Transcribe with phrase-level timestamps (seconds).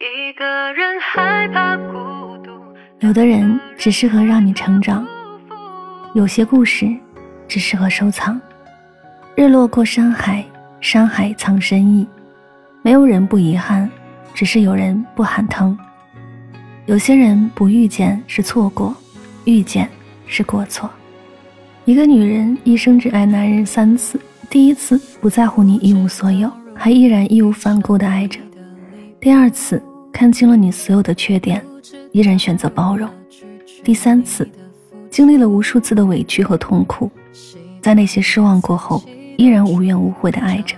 [0.00, 2.50] 一个人害怕孤独。
[2.98, 5.06] 有的人只适合让你成长，
[6.14, 6.92] 有些故事
[7.46, 8.40] 只适合收藏。
[9.36, 10.44] 日落过山海，
[10.80, 12.04] 山海藏深意。
[12.82, 13.88] 没有人不遗憾，
[14.34, 15.78] 只是有人不喊疼。
[16.86, 18.92] 有些人不遇见是错过，
[19.44, 19.88] 遇见
[20.26, 20.90] 是过错。
[21.84, 24.20] 一个女人一生只爱男人三次：
[24.50, 28.40] 第一次不在乎你一无所有，还依然义无反顾地爱着；
[29.24, 29.82] 第二次
[30.12, 31.64] 看清了你所有的缺点，
[32.12, 33.08] 依然选择包容；
[33.82, 34.46] 第三次
[35.10, 37.10] 经历了无数次的委屈和痛苦，
[37.80, 39.02] 在那些失望过后，
[39.38, 40.76] 依然无怨无悔的爱着。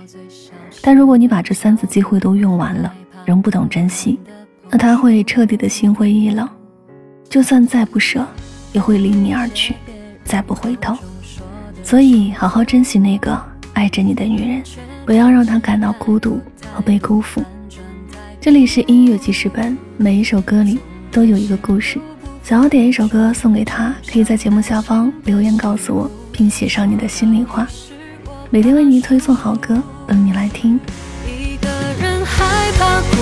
[0.81, 2.95] 但如果你把这三次机会都用完了，
[3.25, 4.17] 仍不懂珍惜。
[4.71, 6.49] 那他会彻底的心灰意冷，
[7.29, 8.25] 就算再不舍，
[8.73, 9.75] 也会离你而去，
[10.25, 10.97] 再不回头。
[11.83, 13.37] 所以，好好珍惜那个
[13.73, 14.63] 爱着你的女人，
[15.05, 16.39] 不要让她感到孤独
[16.73, 17.43] 和被辜负。
[18.47, 20.79] 这里是音乐记事本，每一首歌里
[21.11, 21.99] 都有一个故事。
[22.45, 27.67] 想要点一首歌送给他，可以在节目下方留言告诉我，并写上你的心里话。
[28.49, 30.79] 每天为你推送好歌，等你来听。
[31.27, 31.69] 一个
[32.01, 33.17] 人害怕孤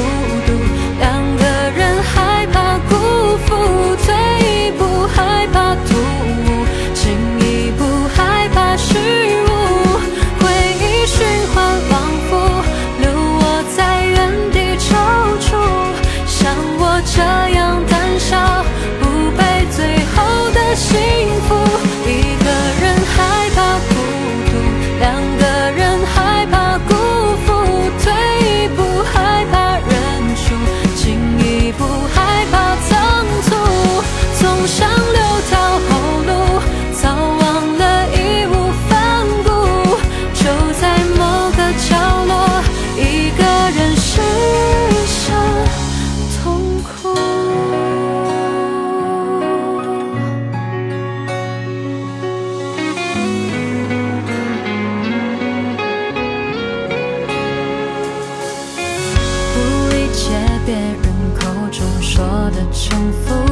[60.64, 61.14] 别人。
[61.34, 63.43] 口中说的重复。